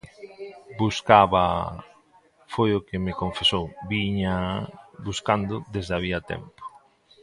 Buscábaa, 0.79 1.65
foi 2.53 2.69
o 2.77 2.83
que 2.87 2.97
me 3.05 3.13
confesou, 3.21 3.65
víñaa 3.89 4.49
buscando 5.07 5.55
desde 5.73 5.93
había 5.95 6.19
tempo. 6.31 6.61